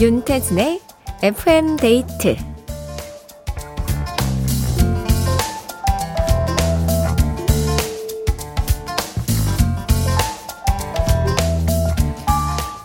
윤태진의 0.00 0.80
FM 1.22 1.76
데이트 1.76 2.36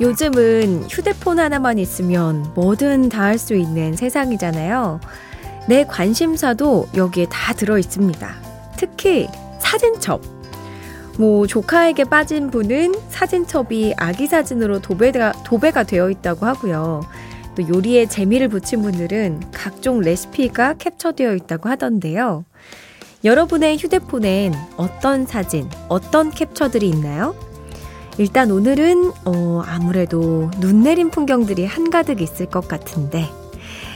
요즘은 0.01 0.87
휴대폰 0.89 1.39
하나만 1.39 1.77
있으면 1.79 2.51
뭐든 2.55 3.09
다 3.09 3.23
할 3.23 3.37
수 3.37 3.55
있는 3.55 3.95
세상이잖아요. 3.95 4.99
내 5.67 5.85
관심사도 5.85 6.87
여기에 6.95 7.27
다 7.29 7.53
들어 7.53 7.77
있습니다. 7.77 8.35
특히 8.75 9.27
사진첩. 9.59 10.21
뭐 11.17 11.45
조카에게 11.45 12.05
빠진 12.05 12.49
분은 12.49 12.95
사진첩이 13.09 13.93
아기 13.97 14.27
사진으로 14.27 14.79
도배가, 14.79 15.43
도배가 15.43 15.83
되어 15.83 16.09
있다고 16.09 16.45
하고요. 16.45 17.01
또 17.55 17.67
요리에 17.67 18.07
재미를 18.07 18.47
붙인 18.47 18.81
분들은 18.81 19.51
각종 19.51 19.99
레시피가 19.99 20.75
캡처되어 20.75 21.35
있다고 21.35 21.69
하던데요. 21.69 22.45
여러분의 23.23 23.77
휴대폰엔 23.77 24.53
어떤 24.75 25.25
사진, 25.25 25.69
어떤 25.87 26.31
캡처들이 26.31 26.89
있나요? 26.89 27.35
일단 28.17 28.51
오늘은 28.51 29.11
어, 29.25 29.61
아무래도 29.65 30.51
눈 30.59 30.83
내린 30.83 31.09
풍경들이 31.09 31.65
한가득 31.65 32.21
있을 32.21 32.47
것 32.47 32.67
같은데 32.67 33.29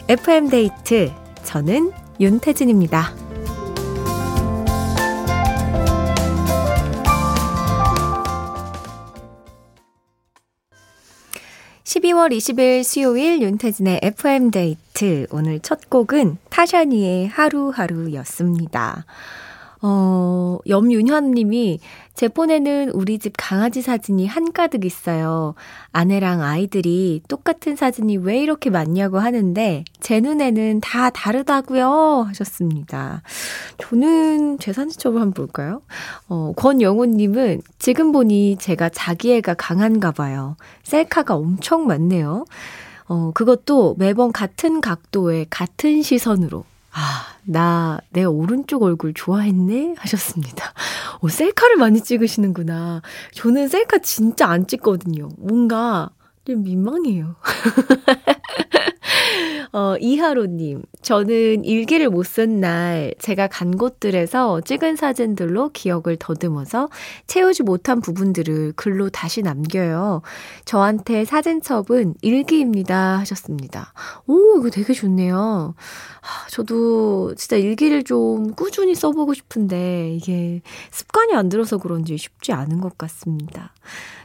FM 0.08 0.50
데이트 0.50 1.12
저는 1.44 1.92
윤태진입니다. 2.20 3.27
12월 12.08 12.32
20일 12.32 12.84
수요일 12.84 13.42
윤태진의 13.42 14.00
FM데이트. 14.02 15.28
오늘 15.30 15.60
첫 15.60 15.90
곡은 15.90 16.38
타샤니의 16.50 17.28
하루하루였습니다. 17.28 19.06
어, 19.82 20.58
염윤현 20.68 21.32
님이 21.32 21.80
제 22.16 22.28
폰에는 22.28 22.90
우리 22.94 23.20
집 23.20 23.34
강아지 23.38 23.82
사진이 23.82 24.26
한가득 24.26 24.86
있어요. 24.86 25.54
아내랑 25.92 26.42
아이들이 26.42 27.22
똑같은 27.28 27.76
사진이 27.76 28.18
왜 28.18 28.42
이렇게 28.42 28.72
많냐고 28.72 29.20
하는데 29.20 29.84
제 30.00 30.20
눈에는 30.20 30.82
다 30.82 31.12
다르다고요 31.12 32.26
하셨습니다. 32.30 33.22
저는 33.78 34.58
제 34.58 34.74
사진첩을 34.74 35.22
한번 35.22 35.34
볼까요? 35.34 35.82
어, 36.28 36.54
권영훈 36.56 37.12
님은 37.12 37.62
지금 37.78 38.12
보니 38.12 38.58
제가 38.60 38.90
자기애가 38.90 39.54
강한가 39.54 40.12
봐요. 40.12 40.58
셀카가 40.84 41.36
엄청 41.36 41.86
많네요. 41.86 42.46
어, 43.08 43.32
그것도 43.34 43.96
매번 43.98 44.32
같은 44.32 44.82
각도에 44.82 45.46
같은 45.50 46.02
시선으로 46.02 46.66
아, 46.98 47.26
나 47.44 48.02
내 48.12 48.24
오른쪽 48.24 48.82
얼굴 48.84 49.14
좋아했네? 49.14 49.94
하셨습니다. 50.00 50.74
오, 51.22 51.30
셀카를 51.30 51.76
많이 51.78 52.02
찍으시는구나. 52.02 53.02
저는 53.34 53.68
셀카 53.68 54.00
진짜 54.00 54.48
안 54.48 54.66
찍거든요. 54.66 55.30
뭔가 55.38 56.10
좀 56.46 56.64
민망해요. 56.64 57.36
어, 59.74 59.96
이하로님, 60.00 60.84
저는 61.02 61.66
일기를 61.66 62.10
못 62.10 62.26
쓴 62.28 62.60
날 62.60 63.14
제가 63.20 63.48
간 63.48 63.78
곳들에서 63.78 64.62
찍은 64.62 64.96
사진들로 64.96 65.70
기억을 65.70 66.18
더듬어서 66.20 66.90
채우지 67.28 67.64
못한 67.64 68.00
부분들을 68.02 68.74
글로 68.76 69.10
다시 69.10 69.42
남겨요. 69.42 70.22
저한테 70.66 71.26
사진첩은 71.26 72.16
일기입니다. 72.22 73.18
하셨습니다. 73.20 73.94
오, 74.28 74.60
이거 74.60 74.70
되게 74.70 74.94
좋네요. 74.94 75.74
아, 76.22 76.48
저도 76.50 77.36
진짜 77.36 77.56
일기를 77.58 78.04
좀 78.04 78.54
꾸준히 78.54 78.96
써보고 78.96 79.34
싶은데 79.34 80.12
이게 80.14 80.62
습관이 80.92 81.34
안 81.34 81.50
들어서 81.50 81.78
그런지 81.78 82.18
쉽지 82.18 82.52
않은 82.54 82.82
것 82.82 82.98
같습니다. 82.98 83.74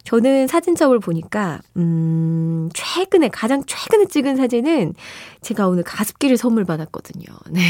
저는 0.04 0.48
사진첩을 0.48 0.98
보니까, 0.98 1.60
음, 1.76 2.68
최근에, 2.74 3.28
가장 3.28 3.62
최근에 3.64 4.06
찍은 4.06 4.36
사진은 4.36 4.94
제가 5.42 5.68
오늘 5.68 5.84
가습기를 5.84 6.36
선물 6.36 6.64
받았거든요. 6.64 7.24
네. 7.50 7.60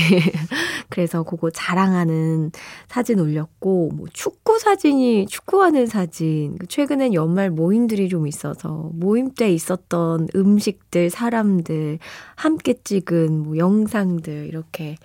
그래서 0.88 1.22
그거 1.22 1.50
자랑하는 1.50 2.50
사진 2.88 3.20
올렸고, 3.20 3.90
뭐 3.94 4.06
축구 4.12 4.58
사진이, 4.58 5.26
축구하는 5.26 5.86
사진, 5.86 6.56
최근엔 6.68 7.12
연말 7.12 7.50
모임들이 7.50 8.08
좀 8.08 8.26
있어서 8.26 8.90
모임 8.94 9.32
때 9.34 9.52
있었던 9.52 10.28
음식들, 10.34 11.10
사람들, 11.10 11.98
함께 12.34 12.74
찍은 12.82 13.42
뭐 13.42 13.56
영상들, 13.58 14.46
이렇게 14.46 14.96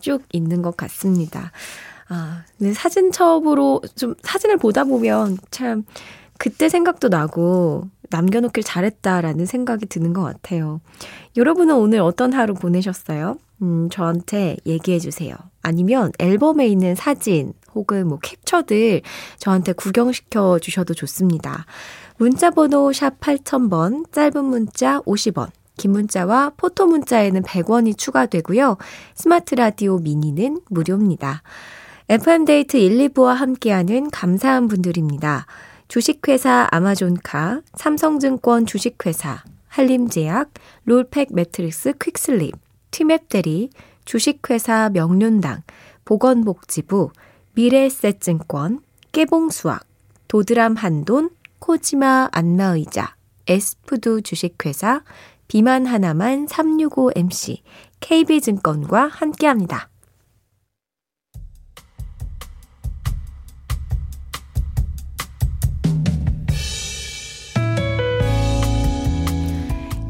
쭉 0.00 0.22
있는 0.32 0.62
것 0.62 0.76
같습니다. 0.76 1.50
아, 2.08 2.44
근데 2.56 2.72
사진첩으로 2.72 3.82
좀 3.96 4.14
사진을 4.22 4.58
보다 4.58 4.84
보면 4.84 5.38
참 5.50 5.84
그때 6.38 6.68
생각도 6.68 7.08
나고 7.08 7.88
남겨놓길 8.10 8.62
잘했다라는 8.62 9.46
생각이 9.46 9.86
드는 9.86 10.12
것 10.12 10.22
같아요. 10.22 10.80
여러분은 11.36 11.74
오늘 11.74 12.00
어떤 12.00 12.32
하루 12.32 12.54
보내셨어요? 12.54 13.38
음, 13.62 13.88
저한테 13.90 14.56
얘기해 14.66 14.98
주세요. 14.98 15.34
아니면 15.62 16.12
앨범에 16.18 16.66
있는 16.66 16.94
사진 16.94 17.52
혹은 17.74 18.06
뭐 18.08 18.18
캡처들 18.22 19.02
저한테 19.38 19.72
구경시켜 19.72 20.58
주셔도 20.58 20.94
좋습니다. 20.94 21.66
문자 22.18 22.50
번호 22.50 22.92
샵 22.92 23.18
8000번, 23.20 24.10
짧은 24.12 24.44
문자 24.44 25.00
50원, 25.00 25.50
긴 25.76 25.92
문자와 25.92 26.52
포토 26.56 26.86
문자에는 26.86 27.42
100원이 27.42 27.98
추가되고요. 27.98 28.78
스마트 29.14 29.54
라디오 29.54 29.98
미니는 29.98 30.60
무료입니다. 30.70 31.42
FM데이트 32.08 32.76
1, 32.76 33.08
2부와 33.08 33.34
함께하는 33.34 34.10
감사한 34.10 34.68
분들입니다. 34.68 35.46
주식회사 35.88 36.68
아마존카, 36.70 37.62
삼성증권 37.74 38.66
주식회사, 38.66 39.44
한림제약, 39.68 40.52
롤팩 40.84 41.28
매트리스 41.32 41.92
퀵슬립, 41.98 42.54
티맵대리, 42.90 43.70
주식회사 44.04 44.90
명륜당, 44.90 45.62
보건복지부, 46.04 47.10
미래에셋증권, 47.54 48.80
깨봉수학, 49.12 49.84
도드람 50.28 50.74
한돈, 50.74 51.30
코지마 51.58 52.30
안마의자, 52.32 53.14
에스푸드 53.46 54.22
주식회사, 54.22 55.02
비만 55.48 55.86
하나만 55.86 56.46
365MC, 56.46 57.58
KB증권과 58.00 59.06
함께합니다. 59.06 59.88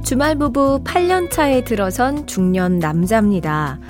주말 0.07 0.37
부부 0.37 0.85
8년 0.85 1.33
차에 1.33 1.65
들어선 1.65 2.29
중년 2.29 2.79
남자입니다. 2.79 3.81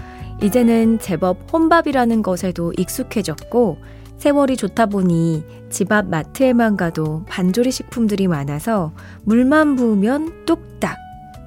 이제는 0.42 0.98
제법 0.98 1.36
혼밥이라는 1.52 2.22
것에도 2.22 2.72
익숙해졌고 2.78 3.76
세월이 4.16 4.56
좋다 4.56 4.86
보니 4.86 5.44
집 5.68 5.92
앞 5.92 6.08
마트에만 6.08 6.78
가도 6.78 7.26
반조리 7.28 7.70
식품들이 7.70 8.28
많아서 8.28 8.94
물만 9.24 9.76
부으면 9.76 10.46
뚝딱 10.46 10.96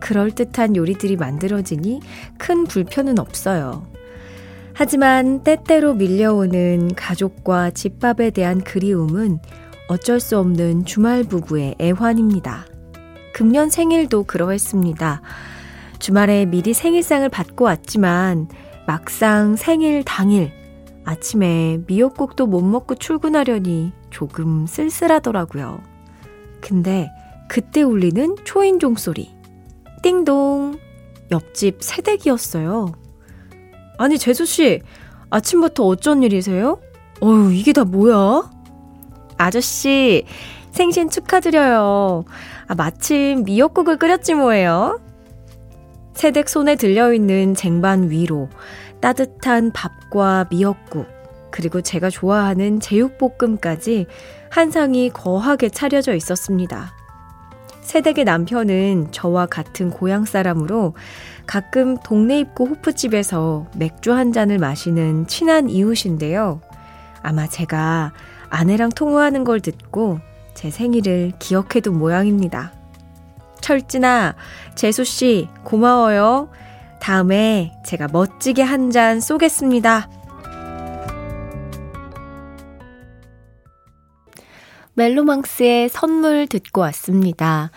그럴듯한 0.02 0.76
요리들이 0.76 1.16
만들어지니 1.16 2.02
큰 2.38 2.66
불편은 2.66 3.18
없어요. 3.18 3.88
하지만 4.76 5.44
때때로 5.44 5.96
밀려오는 5.96 6.94
가족과 6.94 7.72
집밥에 7.72 8.30
대한 8.30 8.62
그리움은 8.62 9.40
어쩔 9.88 10.20
수 10.20 10.38
없는 10.38 10.86
주말 10.86 11.24
부부의 11.24 11.74
애환입니다. 11.82 12.68
금년 13.40 13.70
생일도 13.70 14.26
그러했습니다. 14.26 15.22
주말에 15.98 16.44
미리 16.46 16.74
생일상을 16.74 17.30
받고 17.30 17.64
왔지만 17.64 18.50
막상 18.86 19.56
생일 19.56 20.04
당일 20.04 20.52
아침에 21.06 21.80
미역국도 21.88 22.48
못 22.48 22.62
먹고 22.62 22.96
출근하려니 22.96 23.94
조금 24.10 24.66
쓸쓸하더라고요. 24.68 25.80
근데 26.60 27.10
그때 27.48 27.82
울리는 27.82 28.36
초인종 28.44 28.96
소리. 28.96 29.34
띵동. 30.04 30.78
옆집 31.32 31.78
새댁이었어요. 31.80 32.92
아니, 33.98 34.18
재수씨, 34.18 34.82
아침부터 35.30 35.86
어쩐 35.86 36.24
일이세요? 36.24 36.82
어휴, 37.22 37.54
이게 37.54 37.72
다 37.72 37.86
뭐야? 37.86 38.52
아저씨, 39.38 40.26
생신 40.72 41.10
축하드려요. 41.10 42.26
아, 42.70 42.76
마침 42.76 43.46
미역국을 43.46 43.98
끓였지 43.98 44.36
뭐예요. 44.36 45.02
새댁 46.14 46.48
손에 46.48 46.76
들려있는 46.76 47.56
쟁반 47.56 48.12
위로 48.12 48.48
따뜻한 49.02 49.72
밥과 49.72 50.46
미역국, 50.52 51.08
그리고 51.50 51.82
제가 51.82 52.12
좋아하는 52.12 52.80
제육볶음까지 52.80 54.06
한 54.52 54.70
상이 54.70 55.10
거하게 55.10 55.70
차려져 55.70 56.14
있었습니다. 56.14 56.94
새댁의 57.82 58.26
남편은 58.26 59.14
저와 59.14 59.48
같은 59.48 59.90
고향 59.90 60.26
사람으로 60.26 60.94
가끔 61.48 61.98
동네 61.98 62.42
입구 62.42 62.66
호프집에서 62.66 63.66
맥주 63.78 64.14
한 64.14 64.32
잔을 64.32 64.60
마시는 64.60 65.26
친한 65.26 65.70
이웃인데요. 65.72 66.62
아마 67.24 67.48
제가 67.48 68.14
아내랑 68.50 68.90
통화하는 68.90 69.44
걸 69.44 69.60
듣고 69.60 70.20
제 70.60 70.70
생일을 70.70 71.32
기억해둔 71.40 71.98
모양입니다. 71.98 72.74
철진아, 73.62 74.36
재수씨, 74.76 75.48
고마워요. 75.64 76.50
다음에 77.00 77.72
제가 77.86 78.10
멋지게 78.12 78.62
한 78.62 78.92
잔 78.92 79.22
쏘겠습니다. 79.22 80.10
멜로망스의 84.96 85.88
선물 85.88 86.46
듣고 86.48 86.82
왔습니다. 86.82 87.72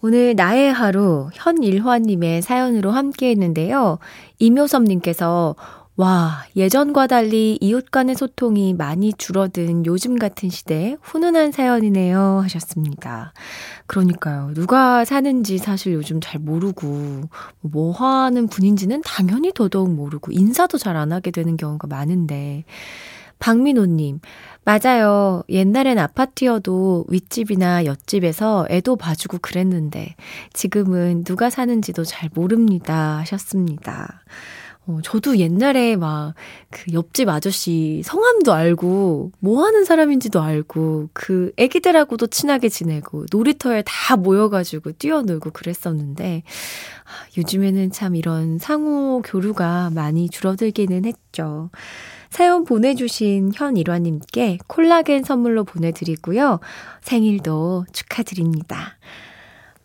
오늘 0.00 0.36
나의 0.36 0.72
하루 0.72 1.28
현일화님의 1.34 2.42
사연으로 2.42 2.92
함께 2.92 3.30
했는데요. 3.30 3.98
이묘섭님께서 4.38 5.56
와, 6.02 6.44
예전과 6.56 7.06
달리 7.06 7.56
이웃 7.60 7.92
간의 7.92 8.16
소통이 8.16 8.74
많이 8.74 9.12
줄어든 9.12 9.86
요즘 9.86 10.18
같은 10.18 10.50
시대에 10.50 10.96
훈훈한 11.00 11.52
사연이네요. 11.52 12.40
하셨습니다. 12.42 13.32
그러니까요. 13.86 14.52
누가 14.52 15.04
사는지 15.04 15.58
사실 15.58 15.92
요즘 15.92 16.20
잘 16.20 16.40
모르고, 16.40 17.28
뭐 17.60 17.92
하는 17.92 18.48
분인지는 18.48 19.02
당연히 19.04 19.52
더더욱 19.54 19.94
모르고, 19.94 20.32
인사도 20.32 20.76
잘 20.76 20.96
안 20.96 21.12
하게 21.12 21.30
되는 21.30 21.56
경우가 21.56 21.86
많은데, 21.86 22.64
박민호님, 23.38 24.18
맞아요. 24.64 25.44
옛날엔 25.48 26.00
아파트여도 26.00 27.06
윗집이나 27.10 27.84
옆집에서 27.84 28.66
애도 28.70 28.96
봐주고 28.96 29.38
그랬는데, 29.40 30.16
지금은 30.52 31.22
누가 31.22 31.48
사는지도 31.48 32.02
잘 32.02 32.28
모릅니다. 32.34 33.18
하셨습니다. 33.18 34.22
어, 34.86 34.98
저도 35.02 35.38
옛날에 35.38 35.96
막 35.96 36.34
그 36.72 36.92
옆집 36.92 37.28
아저씨 37.28 38.02
성함도 38.04 38.52
알고 38.52 39.30
뭐 39.38 39.64
하는 39.64 39.84
사람인지도 39.84 40.40
알고 40.40 41.10
그 41.12 41.52
애기들하고도 41.56 42.26
친하게 42.28 42.68
지내고 42.68 43.26
놀이터에 43.30 43.84
다 43.86 44.16
모여가지고 44.16 44.92
뛰어놀고 44.92 45.50
그랬었는데 45.50 46.42
아, 47.04 47.10
요즘에는 47.36 47.92
참 47.92 48.16
이런 48.16 48.58
상호 48.58 49.22
교류가 49.22 49.90
많이 49.94 50.28
줄어들기는 50.28 51.04
했죠. 51.04 51.70
사연 52.30 52.64
보내주신 52.64 53.52
현 53.54 53.76
일화님께 53.76 54.58
콜라겐 54.66 55.22
선물로 55.22 55.64
보내드리고요. 55.64 56.58
생일도 57.02 57.84
축하드립니다. 57.92 58.96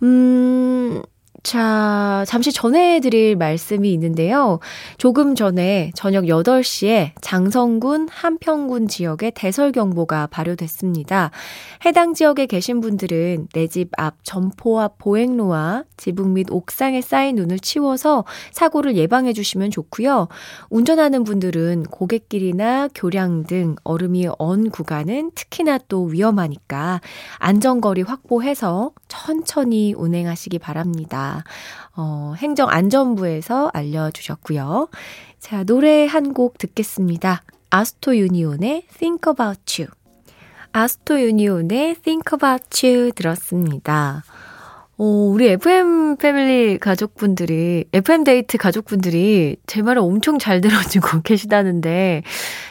음, 0.04 1.02
자, 1.44 2.26
잠시 2.28 2.52
전해 2.52 3.00
드릴 3.00 3.38
말씀이 3.38 3.94
있는데요. 3.94 4.60
조금 4.98 5.34
전에 5.34 5.92
저녁 5.96 6.26
8시에 6.26 7.12
장성군, 7.22 8.10
한평군 8.12 8.90
지역에 8.90 9.32
대설경보가 9.32 10.28
발효됐습니다. 10.28 11.32
해당 11.86 12.14
지역에 12.14 12.48
계신 12.48 12.82
분들은 12.82 13.48
내 13.54 13.68
집 13.68 13.92
앞 13.98 14.16
점포 14.24 14.82
앞 14.82 14.98
보행로와 14.98 15.84
지붕 15.96 16.34
및 16.34 16.48
옥상에 16.52 17.00
쌓인 17.02 17.36
눈을 17.36 17.60
치워서 17.60 18.26
사고를 18.52 18.98
예방해 18.98 19.32
주시면 19.32 19.72
좋고요. 19.72 20.28
운전하는 20.70 21.24
분들은 21.24 21.84
고갯길이나 21.84 22.90
교량 22.94 23.44
등 23.46 23.76
얼음이 23.86 24.28
언 24.38 24.70
구간은 24.70 25.32
특히나 25.36 25.80
또 25.88 26.04
위험하니까 26.04 27.00
안전거리 27.38 28.02
확보해서 28.02 28.92
천천히 29.08 29.94
운행하시기 29.94 30.60
바랍니다. 30.60 31.37
어, 31.96 32.34
행정안전부에서 32.38 33.72
알려주셨고요. 33.74 34.88
자, 35.40 35.64
노래 35.64 36.06
한 36.08 36.34
곡 36.34 36.58
듣겠습니다. 36.58 37.44
아스토 37.70 38.16
유니온의 38.18 38.84
Think 38.98 39.32
About 39.32 39.82
You. 39.82 39.92
아스토 40.72 41.20
유니온의 41.22 41.96
Think 42.02 42.24
About 42.34 42.86
You 42.86 43.12
들었습니다. 43.12 44.24
어, 45.00 45.04
우리 45.04 45.48
FM 45.50 46.18
패밀리 46.18 46.80
가족분들이, 46.80 47.86
FM 47.94 48.24
데이트 48.24 48.58
가족분들이 48.58 49.58
제 49.68 49.82
말을 49.84 50.02
엄청 50.02 50.40
잘 50.40 50.60
들어주고 50.60 51.22
계시다는데, 51.24 52.24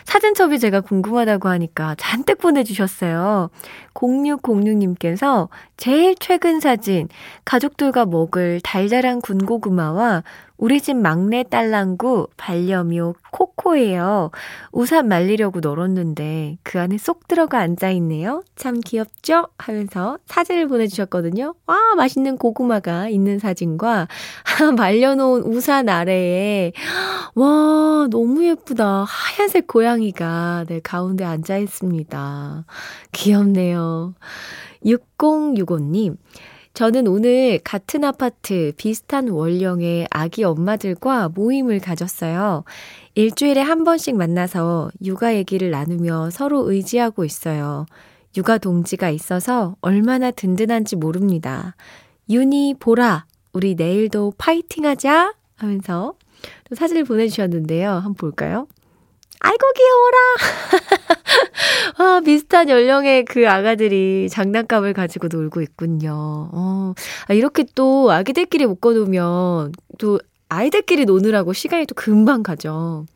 사진첩이 0.06 0.60
제가 0.60 0.80
궁금하다고 0.80 1.48
하니까 1.48 1.94
잔뜩 1.96 2.38
보내주셨어요. 2.38 3.50
0606님께서 3.94 5.48
제일 5.76 6.14
최근 6.18 6.60
사진, 6.60 7.08
가족들과 7.44 8.06
먹을 8.06 8.60
달달한 8.62 9.20
군고구마와 9.20 10.22
우리 10.58 10.80
집 10.80 10.96
막내 10.96 11.42
딸랑구 11.42 12.28
반려묘 12.36 13.14
코코예요. 13.30 14.30
우산 14.72 15.08
말리려고 15.08 15.60
널었는데 15.60 16.58
그 16.62 16.80
안에 16.80 16.96
쏙 16.96 17.28
들어가 17.28 17.58
앉아 17.58 17.90
있네요. 17.90 18.42
참 18.56 18.80
귀엽죠? 18.80 19.48
하면서 19.58 20.18
사진을 20.24 20.68
보내주셨거든요. 20.68 21.54
와 21.66 21.94
맛있는 21.96 22.38
고구마가 22.38 23.08
있는 23.08 23.38
사진과 23.38 24.08
말려놓은 24.76 25.42
우산 25.42 25.88
아래에 25.88 26.72
와 27.34 28.08
너무 28.10 28.44
예쁘다. 28.46 29.04
하얀색 29.06 29.66
고양이가 29.66 30.64
네 30.68 30.80
가운데 30.80 31.24
앉아 31.24 31.58
있습니다. 31.58 32.64
귀엽네요. 33.12 34.14
6065님 34.84 36.16
저는 36.76 37.06
오늘 37.06 37.58
같은 37.64 38.04
아파트 38.04 38.70
비슷한 38.76 39.30
원령의 39.30 40.08
아기 40.10 40.44
엄마들과 40.44 41.30
모임을 41.30 41.80
가졌어요. 41.80 42.64
일주일에 43.14 43.62
한 43.62 43.82
번씩 43.82 44.14
만나서 44.14 44.90
육아 45.02 45.36
얘기를 45.36 45.70
나누며 45.70 46.28
서로 46.28 46.70
의지하고 46.70 47.24
있어요. 47.24 47.86
육아 48.36 48.58
동지가 48.58 49.08
있어서 49.08 49.74
얼마나 49.80 50.30
든든한지 50.30 50.96
모릅니다. 50.96 51.74
윤희, 52.28 52.74
보라, 52.78 53.24
우리 53.54 53.74
내일도 53.74 54.34
파이팅 54.36 54.84
하자! 54.84 55.32
하면서 55.54 56.12
또 56.68 56.74
사진을 56.74 57.04
보내주셨는데요. 57.04 57.88
한번 57.88 58.12
볼까요? 58.12 58.68
아이고, 59.40 59.58
귀여워라! 59.76 60.16
아, 61.98 62.20
비슷한 62.24 62.68
연령의 62.68 63.24
그 63.24 63.48
아가들이 63.48 64.28
장난감을 64.30 64.92
가지고 64.92 65.28
놀고 65.28 65.60
있군요. 65.62 66.50
어, 66.52 66.94
아, 67.28 67.34
이렇게 67.34 67.64
또 67.74 68.10
아기들끼리 68.10 68.66
묶어놓으면 68.66 69.72
또 69.98 70.20
아이들끼리 70.48 71.04
노느라고 71.04 71.52
시간이 71.52 71.86
또 71.86 71.94
금방 71.94 72.42
가죠. 72.42 73.06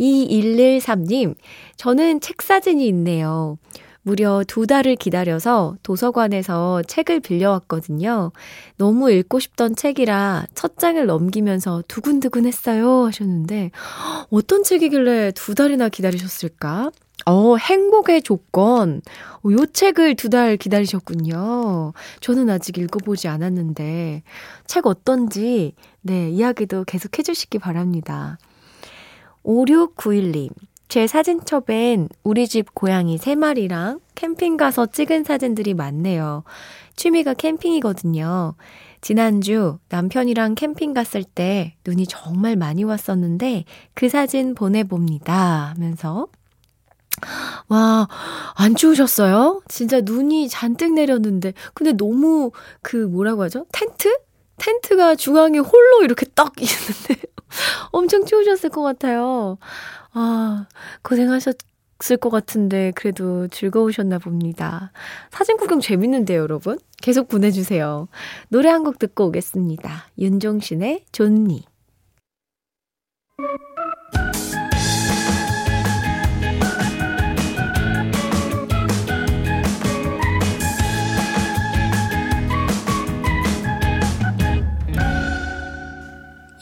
2113님, 0.00 1.34
저는 1.76 2.20
책 2.20 2.42
사진이 2.42 2.86
있네요. 2.88 3.58
무려 4.06 4.44
두 4.46 4.68
달을 4.68 4.94
기다려서 4.94 5.76
도서관에서 5.82 6.82
책을 6.86 7.18
빌려왔거든요. 7.18 8.30
너무 8.76 9.10
읽고 9.10 9.40
싶던 9.40 9.74
책이라 9.74 10.46
첫 10.54 10.78
장을 10.78 11.04
넘기면서 11.04 11.82
두근두근 11.88 12.46
했어요. 12.46 13.06
하셨는데, 13.06 13.72
어떤 14.30 14.62
책이길래 14.62 15.32
두 15.32 15.56
달이나 15.56 15.88
기다리셨을까? 15.88 16.92
어, 17.26 17.56
행복의 17.56 18.22
조건. 18.22 19.02
어, 19.42 19.50
요 19.50 19.66
책을 19.66 20.14
두 20.14 20.28
달 20.30 20.56
기다리셨군요. 20.56 21.92
저는 22.20 22.48
아직 22.48 22.78
읽어보지 22.78 23.26
않았는데, 23.26 24.22
책 24.68 24.86
어떤지, 24.86 25.74
네, 26.02 26.30
이야기도 26.30 26.84
계속 26.84 27.18
해주시기 27.18 27.58
바랍니다. 27.58 28.38
5691님. 29.42 30.50
제 30.88 31.06
사진첩엔 31.06 32.08
우리 32.22 32.46
집 32.46 32.74
고양이 32.74 33.18
3마리랑 33.18 34.00
캠핑 34.14 34.56
가서 34.56 34.86
찍은 34.86 35.24
사진들이 35.24 35.74
많네요. 35.74 36.44
취미가 36.94 37.34
캠핑이거든요. 37.34 38.54
지난주 39.00 39.78
남편이랑 39.88 40.54
캠핑 40.54 40.94
갔을 40.94 41.24
때 41.24 41.74
눈이 41.86 42.06
정말 42.06 42.56
많이 42.56 42.84
왔었는데 42.84 43.64
그 43.94 44.08
사진 44.08 44.54
보내봅니다 44.54 45.72
하면서 45.74 46.28
와, 47.68 48.08
안 48.54 48.74
추우셨어요? 48.74 49.62
진짜 49.68 50.00
눈이 50.02 50.48
잔뜩 50.48 50.92
내렸는데. 50.92 51.54
근데 51.74 51.92
너무 51.92 52.52
그 52.82 52.96
뭐라고 52.96 53.42
하죠? 53.44 53.66
텐트? 53.72 54.16
텐트가 54.58 55.14
중앙에 55.16 55.58
홀로 55.58 56.02
이렇게 56.04 56.26
딱 56.34 56.52
있는데 56.60 57.22
엄청 57.92 58.24
추우셨을 58.24 58.70
것 58.70 58.82
같아요. 58.82 59.58
아, 60.12 60.66
고생하셨을 61.02 62.16
것 62.20 62.30
같은데 62.30 62.92
그래도 62.94 63.48
즐거우셨나 63.48 64.18
봅니다. 64.18 64.92
사진 65.30 65.56
구경 65.56 65.80
재밌는데요, 65.80 66.40
여러분? 66.42 66.78
계속 67.02 67.28
보내주세요. 67.28 68.08
노래 68.48 68.68
한 68.70 68.82
곡 68.84 68.98
듣고 68.98 69.26
오겠습니다. 69.26 70.06
윤종신의 70.18 71.04
존니. 71.12 71.64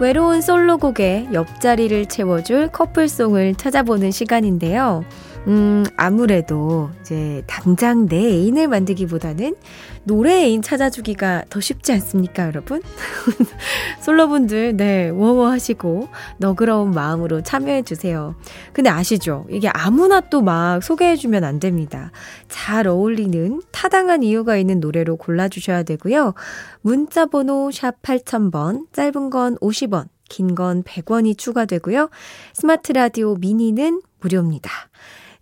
외로운 0.00 0.40
솔로곡의 0.40 1.28
옆자리를 1.34 2.06
채워줄 2.06 2.68
커플송을 2.68 3.54
찾아보는 3.56 4.10
시간인데요. 4.10 5.04
음, 5.46 5.84
아무래도 5.96 6.90
이제 7.00 7.42
당장 7.46 8.06
내 8.06 8.16
애인을 8.18 8.68
만들기보다는 8.68 9.56
노래 10.04 10.44
애인 10.44 10.60
찾아주기가 10.60 11.44
더 11.48 11.60
쉽지 11.60 11.92
않습니까, 11.92 12.46
여러분? 12.46 12.82
솔로분들, 14.02 14.76
네, 14.76 15.08
워워 15.08 15.50
하시고 15.50 16.08
너그러운 16.38 16.90
마음으로 16.90 17.42
참여해주세요. 17.42 18.34
근데 18.72 18.90
아시죠? 18.90 19.46
이게 19.50 19.68
아무나 19.68 20.20
또 20.20 20.42
막 20.42 20.82
소개해주면 20.82 21.42
안 21.44 21.58
됩니다. 21.58 22.12
잘 22.48 22.86
어울리는 22.86 23.62
타당한 23.72 24.22
이유가 24.22 24.56
있는 24.56 24.78
노래로 24.80 25.16
골라주셔야 25.16 25.82
되고요. 25.84 26.34
문자번호 26.82 27.70
샵 27.72 28.00
8000번, 28.02 28.86
짧은 28.92 29.30
건 29.30 29.56
50원, 29.58 30.08
긴 30.28 30.54
건 30.54 30.82
100원이 30.82 31.36
추가되고요. 31.36 32.08
스마트 32.54 32.92
라디오 32.92 33.34
미니는 33.36 34.00
무료입니다. 34.20 34.70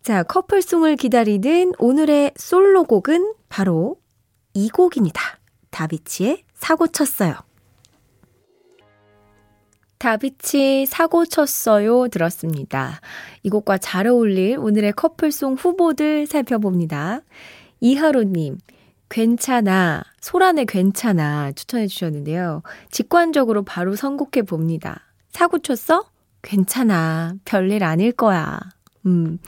자, 0.08 0.22
커플송을 0.22 0.96
기다리는 0.96 1.74
오늘의 1.78 2.32
솔로곡은 2.34 3.34
바로 3.50 4.00
이 4.54 4.70
곡입니다. 4.70 5.20
다비치의 5.68 6.44
사고 6.54 6.86
쳤어요. 6.86 7.34
다비치 9.98 10.86
사고 10.86 11.26
쳤어요 11.26 12.08
들었습니다. 12.08 13.02
이 13.42 13.50
곡과 13.50 13.76
잘 13.76 14.06
어울릴 14.06 14.56
오늘의 14.56 14.94
커플송 14.94 15.56
후보들 15.56 16.26
살펴봅니다. 16.26 17.20
이하로님, 17.80 18.56
괜찮아, 19.10 20.04
소란의 20.22 20.64
괜찮아 20.64 21.52
추천해 21.52 21.86
주셨는데요. 21.86 22.62
직관적으로 22.90 23.62
바로 23.62 23.94
선곡해 23.94 24.46
봅니다. 24.46 25.02
사고 25.28 25.58
쳤어? 25.58 26.08
괜찮아, 26.40 27.34
별일 27.44 27.84
아닐 27.84 28.10
거야. 28.12 28.58
음. 29.04 29.38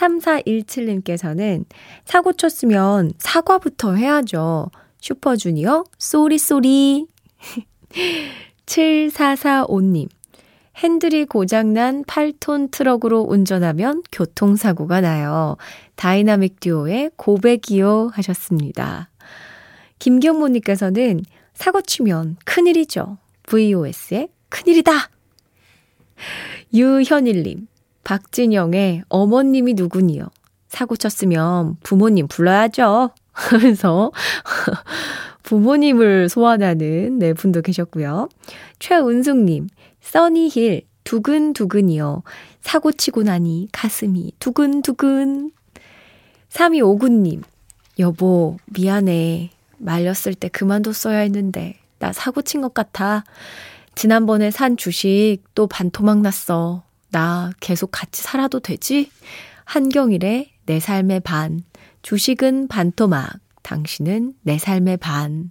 3417님께서는 0.00 1.64
사고 2.04 2.32
쳤으면 2.32 3.12
사과부터 3.18 3.94
해야죠. 3.94 4.70
슈퍼주니어, 5.00 5.84
Sorry 5.98 6.38
Sorry. 6.38 7.06
7445님. 8.66 10.08
핸들이 10.76 11.26
고장난 11.26 12.04
8톤 12.04 12.70
트럭으로 12.70 13.20
운전하면 13.20 14.02
교통사고가 14.12 15.00
나요. 15.02 15.56
다이나믹 15.96 16.60
듀오의 16.60 17.10
고백이요 17.16 18.12
하셨습니다. 18.14 19.10
김경모님께서는 19.98 21.22
사고 21.52 21.82
치면 21.82 22.36
큰일이죠. 22.46 23.18
VOS의 23.42 24.28
큰일이다! 24.48 24.92
유현일님, 26.72 27.66
박진영의 28.04 29.02
어머님이 29.08 29.74
누구니요? 29.74 30.26
사고 30.68 30.96
쳤으면 30.96 31.76
부모님 31.82 32.28
불러야죠. 32.28 33.10
하면서 33.32 34.12
부모님을 35.42 36.28
소환하는 36.28 37.18
네 37.18 37.32
분도 37.32 37.62
계셨고요. 37.62 38.28
최은숙님, 38.78 39.68
써니힐 40.00 40.82
두근두근이요. 41.04 42.22
사고 42.60 42.92
치고 42.92 43.22
나니 43.22 43.68
가슴이 43.72 44.32
두근두근. 44.38 45.50
3259님, 46.50 47.42
여보, 47.98 48.56
미안해. 48.66 49.50
말렸을 49.78 50.34
때 50.34 50.48
그만뒀어야 50.48 51.18
했는데, 51.20 51.78
나 51.98 52.12
사고 52.12 52.42
친 52.42 52.60
것 52.60 52.74
같아. 52.74 53.24
지난번에 53.94 54.50
산 54.50 54.76
주식 54.76 55.38
또 55.54 55.66
반토막 55.66 56.20
났어. 56.20 56.82
나 57.10 57.50
계속 57.60 57.90
같이 57.90 58.22
살아도 58.22 58.60
되지? 58.60 59.10
한경일의 59.64 60.52
내 60.66 60.80
삶의 60.80 61.20
반. 61.20 61.62
주식은 62.02 62.68
반토막. 62.68 63.38
당신은 63.62 64.34
내 64.42 64.58
삶의 64.58 64.96
반. 64.96 65.50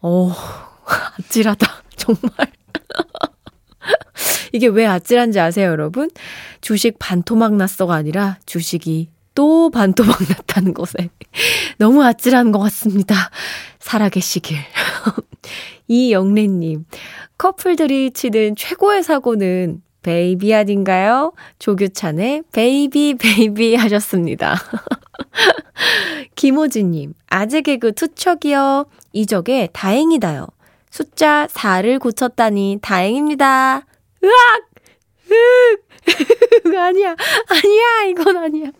어, 0.00 0.32
아찔하다. 1.18 1.82
정말. 1.96 2.30
이게 4.52 4.68
왜 4.68 4.86
아찔한지 4.86 5.40
아세요, 5.40 5.70
여러분? 5.70 6.10
주식 6.60 6.98
반토막 6.98 7.56
났어가 7.56 7.94
아니라 7.94 8.38
주식이 8.46 9.10
또 9.34 9.70
반토막 9.70 10.18
났다는 10.28 10.72
것에 10.72 11.10
너무 11.78 12.02
아찔한 12.02 12.52
것 12.52 12.58
같습니다. 12.60 13.30
살아계시길. 13.80 14.56
이영래님, 15.88 16.86
커플들이 17.38 18.12
치는 18.12 18.56
최고의 18.56 19.02
사고는 19.02 19.82
baby 20.06 20.54
아닌가요? 20.54 21.32
조규찬의 21.58 22.44
Baby 22.52 23.16
Baby 23.18 23.74
하셨습니다. 23.74 24.54
김호진님, 26.36 27.14
아재 27.28 27.62
개그 27.62 27.92
투척이요. 27.92 28.86
이적의 29.12 29.68
다행이다요. 29.72 30.46
숫자 30.90 31.48
4를 31.48 31.98
고쳤다니 31.98 32.78
다행입니다. 32.82 33.84
으악! 34.22 34.70
으악! 35.32 35.80
아니야, 36.86 37.16
아니야, 37.48 38.02
이건 38.08 38.36
아니야. 38.36 38.70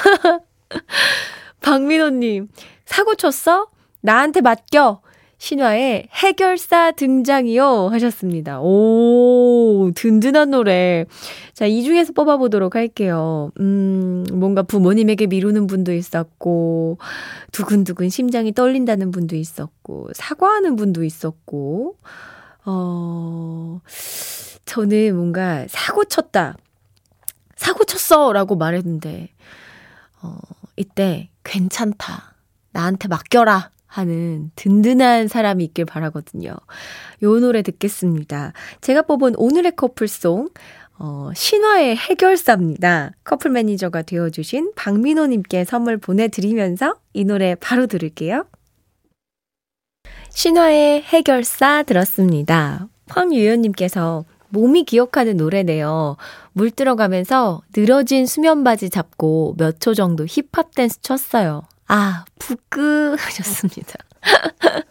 박민호님, 1.60 2.48
사고 2.86 3.14
쳤어? 3.14 3.68
나한테 4.00 4.40
맡겨. 4.40 5.01
신화의 5.42 6.06
해결사 6.12 6.92
등장이요 6.92 7.88
하셨습니다. 7.88 8.60
오, 8.60 9.90
든든한 9.92 10.52
노래. 10.52 11.04
자, 11.52 11.66
이 11.66 11.82
중에서 11.82 12.12
뽑아보도록 12.12 12.76
할게요. 12.76 13.50
음, 13.58 14.24
뭔가 14.32 14.62
부모님에게 14.62 15.26
미루는 15.26 15.66
분도 15.66 15.92
있었고, 15.92 16.98
두근두근 17.50 18.08
심장이 18.08 18.52
떨린다는 18.52 19.10
분도 19.10 19.34
있었고, 19.34 20.10
사과하는 20.14 20.76
분도 20.76 21.02
있었고, 21.02 21.96
어, 22.64 23.80
저는 24.64 25.16
뭔가 25.16 25.66
사고 25.68 26.04
쳤다. 26.04 26.56
사고 27.56 27.82
쳤어! 27.82 28.32
라고 28.32 28.54
말했는데, 28.54 29.30
어, 30.22 30.36
이때 30.76 31.30
괜찮다. 31.42 32.36
나한테 32.70 33.08
맡겨라. 33.08 33.72
하는 33.92 34.50
든든한 34.56 35.28
사람이 35.28 35.62
있길 35.64 35.84
바라거든요. 35.84 36.54
요 37.22 37.40
노래 37.40 37.60
듣겠습니다. 37.60 38.54
제가 38.80 39.02
뽑은 39.02 39.34
오늘의 39.36 39.76
커플송, 39.76 40.48
어, 40.98 41.30
신화의 41.34 41.96
해결사입니다. 41.96 43.12
커플 43.22 43.50
매니저가 43.50 44.02
되어주신 44.02 44.72
박민호님께 44.76 45.64
선물 45.64 45.98
보내드리면서 45.98 46.94
이 47.12 47.24
노래 47.24 47.54
바로 47.54 47.86
들을게요. 47.86 48.46
신화의 50.30 51.02
해결사 51.02 51.82
들었습니다. 51.82 52.88
황유연님께서 53.08 54.24
몸이 54.48 54.84
기억하는 54.84 55.36
노래네요. 55.36 56.16
물 56.54 56.70
들어가면서 56.70 57.60
늘어진 57.74 58.24
수면 58.24 58.64
바지 58.64 58.88
잡고 58.88 59.56
몇 59.58 59.80
초 59.80 59.92
정도 59.92 60.24
힙합 60.26 60.74
댄스 60.74 61.02
췄어요. 61.02 61.62
아, 61.94 62.24
부끄 62.38 63.14
하셨습니다. 63.18 63.98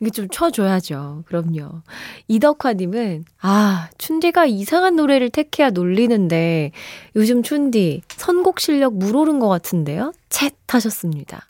이게 0.00 0.10
좀 0.10 0.28
쳐줘야죠. 0.28 1.24
그럼요. 1.26 1.82
이덕화님은, 2.28 3.24
아, 3.40 3.88
춘디가 3.98 4.46
이상한 4.46 4.94
노래를 4.94 5.30
택해야 5.30 5.70
놀리는데, 5.70 6.70
요즘 7.16 7.42
춘디, 7.42 8.02
선곡 8.10 8.60
실력 8.60 8.94
물오른 8.94 9.40
것 9.40 9.48
같은데요? 9.48 10.12
챗 10.28 10.52
하셨습니다. 10.68 11.48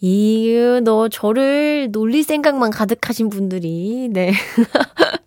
이, 0.00 0.80
너 0.82 1.08
저를 1.08 1.90
놀릴 1.92 2.24
생각만 2.24 2.72
가득하신 2.72 3.30
분들이, 3.30 4.08
네. 4.10 4.32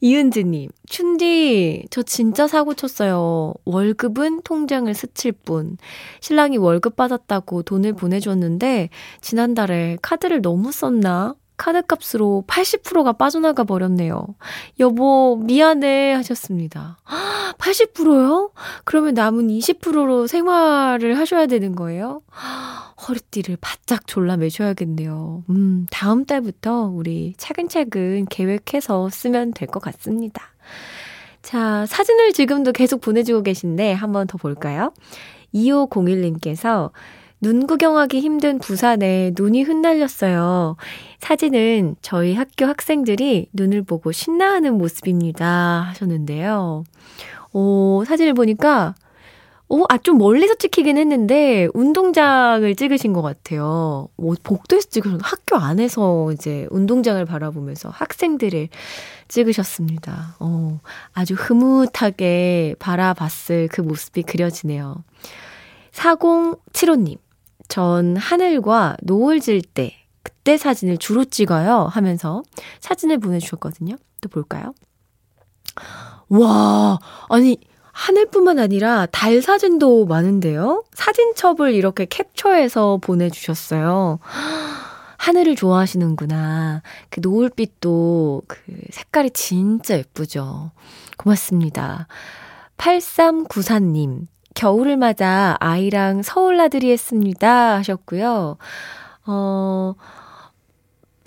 이은지님, 0.00 0.70
춘디, 0.86 1.86
저 1.90 2.02
진짜 2.02 2.46
사고 2.46 2.74
쳤어요. 2.74 3.54
월급은 3.64 4.42
통장을 4.42 4.92
스칠 4.94 5.32
뿐. 5.32 5.76
신랑이 6.20 6.56
월급 6.56 6.96
받았다고 6.96 7.62
돈을 7.62 7.94
보내줬는데, 7.94 8.90
지난달에 9.20 9.98
카드를 10.02 10.42
너무 10.42 10.72
썼나? 10.72 11.34
카드값으로 11.60 12.44
80%가 12.46 13.12
빠져나가 13.12 13.64
버렸네요. 13.64 14.26
여보, 14.78 15.36
미안해 15.44 16.14
하셨습니다. 16.14 16.98
80%요? 17.58 18.50
그러면 18.84 19.12
남은 19.12 19.48
20%로 19.48 20.26
생활을 20.26 21.18
하셔야 21.18 21.44
되는 21.46 21.74
거예요? 21.76 22.22
허리띠를 23.06 23.58
바짝 23.60 24.06
졸라 24.06 24.38
매셔야겠네요. 24.38 25.44
음, 25.50 25.86
다음 25.90 26.24
달부터 26.24 26.90
우리 26.94 27.34
차근차근 27.36 28.26
계획해서 28.30 29.10
쓰면 29.10 29.52
될 29.52 29.68
것 29.68 29.80
같습니다. 29.82 30.42
자, 31.42 31.84
사진을 31.86 32.32
지금도 32.32 32.72
계속 32.72 33.00
보내주고 33.02 33.42
계신데 33.42 33.92
한번 33.92 34.26
더 34.26 34.38
볼까요? 34.38 34.92
2501님께서 35.54 36.90
눈 37.40 37.66
구경하기 37.66 38.20
힘든 38.20 38.58
부산에 38.58 39.32
눈이 39.34 39.62
흩날렸어요. 39.62 40.76
사진은 41.20 41.96
저희 42.02 42.34
학교 42.34 42.66
학생들이 42.66 43.48
눈을 43.54 43.82
보고 43.82 44.12
신나하는 44.12 44.74
모습입니다. 44.76 45.86
하셨는데요. 45.88 46.84
오, 47.52 48.04
사진을 48.06 48.34
보니까, 48.34 48.94
오, 49.68 49.84
아, 49.88 49.96
좀 49.98 50.18
멀리서 50.18 50.56
찍히긴 50.56 50.98
했는데, 50.98 51.68
운동장을 51.72 52.74
찍으신 52.74 53.12
것 53.14 53.22
같아요. 53.22 54.08
뭐, 54.16 54.34
복도에서 54.42 54.88
찍으셨 54.90 55.20
학교 55.22 55.56
안에서 55.56 56.32
이제 56.32 56.66
운동장을 56.70 57.24
바라보면서 57.24 57.88
학생들을 57.88 58.68
찍으셨습니다. 59.28 60.36
어, 60.40 60.80
아주 61.12 61.34
흐뭇하게 61.34 62.74
바라봤을 62.78 63.68
그 63.72 63.80
모습이 63.80 64.24
그려지네요. 64.24 65.04
4075님. 65.92 67.18
전 67.70 68.16
하늘과 68.16 68.98
노을 69.02 69.40
질 69.40 69.62
때, 69.62 69.94
그때 70.22 70.58
사진을 70.58 70.98
주로 70.98 71.24
찍어요 71.24 71.88
하면서 71.90 72.42
사진을 72.80 73.18
보내주셨거든요. 73.18 73.96
또 74.20 74.28
볼까요? 74.28 74.74
와, 76.28 76.98
아니, 77.30 77.56
하늘뿐만 77.92 78.58
아니라 78.58 79.06
달 79.06 79.40
사진도 79.40 80.04
많은데요? 80.04 80.84
사진첩을 80.92 81.72
이렇게 81.74 82.06
캡처해서 82.06 82.98
보내주셨어요. 83.00 84.18
하늘을 85.16 85.54
좋아하시는구나. 85.54 86.82
그 87.10 87.20
노을빛도 87.22 88.42
그 88.48 88.58
색깔이 88.90 89.30
진짜 89.30 89.96
예쁘죠. 89.98 90.72
고맙습니다. 91.18 92.08
8394님, 92.78 94.26
겨울을 94.54 94.96
맞아 94.96 95.56
아이랑 95.60 96.22
서울 96.22 96.56
나들이 96.56 96.90
했습니다. 96.90 97.76
하셨고요. 97.76 98.56
어, 99.26 99.94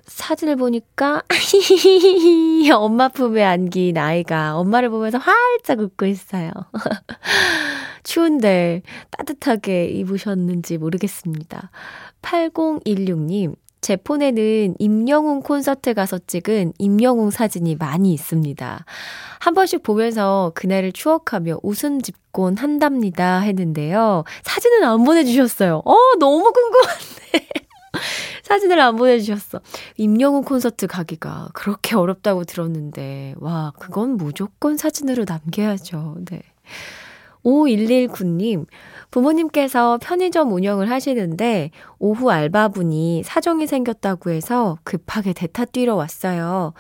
사진을 0.05 0.57
보니까, 0.57 1.23
엄마 2.75 3.07
품에 3.07 3.43
안긴 3.43 3.97
아이가 3.97 4.57
엄마를 4.57 4.89
보면서 4.89 5.17
활짝 5.17 5.79
웃고 5.79 6.05
있어요. 6.05 6.51
추운데 8.03 8.81
따뜻하게 9.11 9.85
입으셨는지 9.85 10.77
모르겠습니다. 10.77 11.71
8016님, 12.21 13.55
제 13.83 13.97
폰에는 13.97 14.75
임영웅 14.79 15.41
콘서트 15.41 15.93
가서 15.93 16.17
찍은 16.25 16.71
임영웅 16.77 17.31
사진이 17.31 17.75
많이 17.75 18.13
있습니다. 18.13 18.85
한 19.41 19.53
번씩 19.53 19.83
보면서 19.83 20.53
그날을 20.55 20.93
추억하며 20.93 21.59
웃음 21.63 22.01
집곤 22.01 22.55
한답니다 22.55 23.39
했는데요. 23.39 24.23
사진은 24.43 24.85
안 24.85 25.03
보내주셨어요. 25.03 25.81
어, 25.83 25.95
너무 26.17 26.49
궁금한데. 26.53 27.49
사진을 28.43 28.79
안 28.79 28.95
보내주셨어. 28.95 29.59
임영웅 29.97 30.43
콘서트 30.43 30.87
가기가 30.87 31.49
그렇게 31.53 31.97
어렵다고 31.97 32.45
들었는데, 32.45 33.35
와, 33.37 33.73
그건 33.77 34.15
무조건 34.15 34.77
사진으로 34.77 35.25
남겨야죠. 35.27 36.15
네. 36.31 36.41
5119님, 37.43 38.65
부모님께서 39.13 39.99
편의점 40.01 40.51
운영을 40.51 40.89
하시는데 40.89 41.69
오후 41.99 42.31
알바분이 42.31 43.21
사정이 43.23 43.67
생겼다고 43.67 44.31
해서 44.31 44.79
급하게 44.83 45.33
대타 45.33 45.65
뛰러 45.65 45.93
왔어요. 45.93 46.73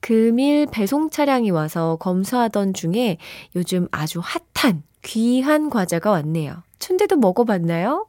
금일 0.00 0.66
배송 0.70 1.10
차량이 1.10 1.50
와서 1.50 1.96
검수하던 2.00 2.72
중에 2.72 3.18
요즘 3.54 3.86
아주 3.90 4.22
핫한 4.54 4.82
귀한 5.02 5.68
과자가 5.68 6.10
왔네요. 6.10 6.62
춘대도 6.78 7.16
먹어봤나요? 7.16 8.06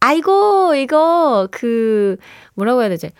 아이고, 0.00 0.74
이거, 0.74 1.46
그, 1.52 2.16
뭐라고 2.54 2.80
해야 2.80 2.88
되지? 2.88 3.10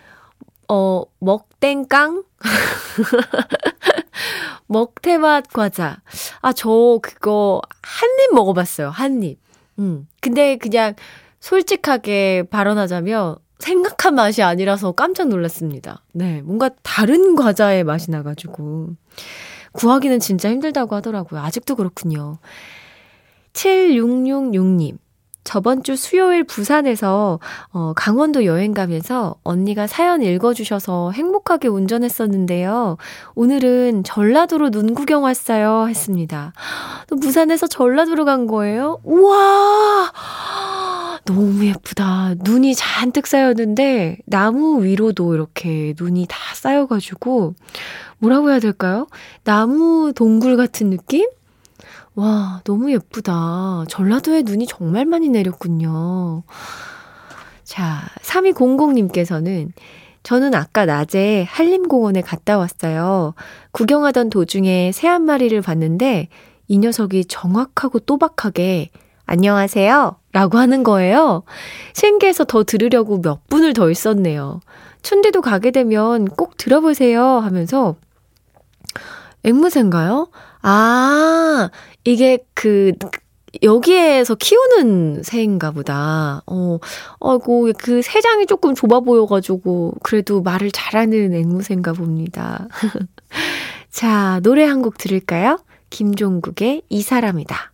어, 0.67 1.03
먹땡깡? 1.19 2.23
먹태맛 4.67 5.47
과자. 5.53 6.01
아, 6.41 6.51
저 6.51 6.99
그거 7.01 7.61
한 7.81 8.09
입 8.19 8.33
먹어봤어요. 8.33 8.89
한 8.89 9.23
입. 9.23 9.40
음. 9.81 10.07
근데 10.21 10.55
그냥 10.57 10.93
솔직하게 11.39 12.43
발언하자면 12.49 13.35
생각한 13.59 14.15
맛이 14.15 14.41
아니라서 14.41 14.91
깜짝 14.93 15.27
놀랐습니다. 15.27 16.03
네. 16.13 16.41
뭔가 16.41 16.69
다른 16.83 17.35
과자의 17.35 17.83
맛이 17.83 18.09
나가지고. 18.11 18.89
구하기는 19.73 20.19
진짜 20.19 20.49
힘들다고 20.49 20.95
하더라고요. 20.95 21.39
아직도 21.41 21.75
그렇군요. 21.75 22.39
7666님. 23.53 24.97
저번 25.43 25.83
주 25.83 25.95
수요일 25.95 26.43
부산에서 26.43 27.39
어, 27.71 27.93
강원도 27.95 28.45
여행 28.45 28.73
가면서 28.73 29.35
언니가 29.43 29.87
사연 29.87 30.21
읽어주셔서 30.21 31.11
행복하게 31.11 31.67
운전했었는데요. 31.67 32.97
오늘은 33.35 34.03
전라도로 34.03 34.69
눈 34.69 34.93
구경 34.93 35.23
왔어요. 35.23 35.87
했습니다. 35.87 36.53
또 37.07 37.15
부산에서 37.15 37.67
전라도로 37.67 38.25
간 38.25 38.47
거예요? 38.47 38.99
우와! 39.03 40.11
너무 41.25 41.65
예쁘다. 41.65 42.35
눈이 42.39 42.73
잔뜩 42.75 43.27
쌓였는데, 43.27 44.17
나무 44.25 44.83
위로도 44.83 45.35
이렇게 45.35 45.93
눈이 45.99 46.25
다 46.27 46.37
쌓여가지고, 46.55 47.53
뭐라고 48.17 48.49
해야 48.49 48.59
될까요? 48.59 49.07
나무 49.43 50.13
동굴 50.15 50.57
같은 50.57 50.89
느낌? 50.89 51.27
와, 52.15 52.61
너무 52.65 52.91
예쁘다. 52.91 53.85
전라도에 53.87 54.43
눈이 54.43 54.67
정말 54.67 55.05
많이 55.05 55.29
내렸군요. 55.29 56.43
자, 57.63 58.01
3200님께서는 58.21 59.71
저는 60.23 60.53
아까 60.53 60.85
낮에 60.85 61.45
한림공원에 61.49 62.21
갔다 62.21 62.57
왔어요. 62.57 63.33
구경하던 63.71 64.29
도중에 64.29 64.91
새 64.93 65.07
한 65.07 65.23
마리를 65.23 65.59
봤는데 65.61 66.27
이 66.67 66.77
녀석이 66.77 67.25
정확하고 67.25 67.99
또박하게 67.99 68.91
안녕하세요. 69.25 70.17
라고 70.33 70.57
하는 70.57 70.83
거예요. 70.83 71.43
신기해서 71.93 72.43
더 72.43 72.63
들으려고 72.63 73.21
몇 73.21 73.47
분을 73.47 73.73
더 73.73 73.89
있었네요. 73.89 74.59
춘디도 75.01 75.41
가게 75.41 75.71
되면 75.71 76.25
꼭 76.25 76.57
들어보세요 76.57 77.23
하면서 77.39 77.95
앵무새인가요? 79.43 80.27
아, 80.61 81.69
이게 82.03 82.39
그, 82.53 82.93
여기에서 83.63 84.35
키우는 84.35 85.23
새인가 85.23 85.71
보다. 85.71 86.41
어, 86.47 86.79
어이고, 87.19 87.71
그 87.77 88.01
새장이 88.01 88.45
조금 88.47 88.73
좁아 88.75 89.01
보여가지고, 89.01 89.95
그래도 90.03 90.41
말을 90.41 90.71
잘하는 90.71 91.33
앵무새인가 91.33 91.93
봅니다. 91.93 92.67
자, 93.91 94.39
노래 94.43 94.63
한 94.65 94.81
곡 94.81 94.97
들을까요? 94.97 95.59
김종국의 95.89 96.83
이 96.89 97.01
사람이다. 97.01 97.71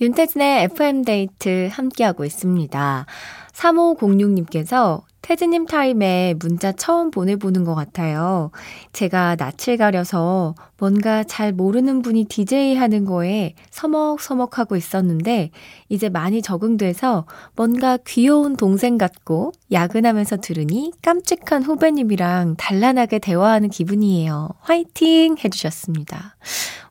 윤태진의 0.00 0.64
FM데이트 0.64 1.68
함께하고 1.72 2.24
있습니다. 2.24 3.06
3506님께서 3.52 5.02
태즈님 5.24 5.64
타임에 5.64 6.34
문자 6.38 6.70
처음 6.70 7.10
보내보는 7.10 7.64
것 7.64 7.74
같아요. 7.74 8.50
제가 8.92 9.36
낯을 9.38 9.78
가려서 9.78 10.54
뭔가 10.76 11.24
잘 11.24 11.50
모르는 11.50 12.02
분이 12.02 12.24
DJ 12.24 12.76
하는 12.76 13.06
거에 13.06 13.54
서먹서먹하고 13.70 14.76
있었는데, 14.76 15.50
이제 15.88 16.10
많이 16.10 16.42
적응돼서 16.42 17.24
뭔가 17.56 17.96
귀여운 18.06 18.54
동생 18.54 18.98
같고 18.98 19.52
야근하면서 19.72 20.42
들으니 20.42 20.92
깜찍한 21.00 21.62
후배님이랑 21.62 22.56
단란하게 22.58 23.18
대화하는 23.20 23.70
기분이에요. 23.70 24.50
화이팅! 24.60 25.36
해주셨습니다. 25.42 26.36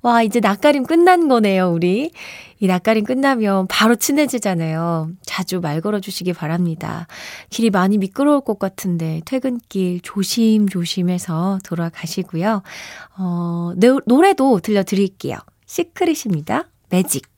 와, 0.04 0.22
이제 0.22 0.42
낯가림 0.42 0.84
끝난 0.84 1.30
거네요, 1.30 1.72
우리. 1.72 2.12
이 2.60 2.68
낯가림 2.68 3.06
끝나면 3.06 3.68
바로 3.68 3.96
친해지잖아요. 3.96 5.10
자주 5.24 5.62
말 5.62 5.80
걸어주시기 5.80 6.34
바랍니다. 6.34 7.08
길이 7.50 7.70
많이 7.70 7.98
미끄러울 7.98 8.42
것 8.42 8.60
같은데 8.60 9.22
퇴근길 9.26 10.02
조심조심해서 10.02 11.60
돌아가시고요. 11.64 12.64
어, 13.18 13.72
노, 13.78 14.02
노래도 14.06 14.60
들려드릴게요. 14.60 15.38
시크릿입니다. 15.66 16.68
매직. 16.90 17.33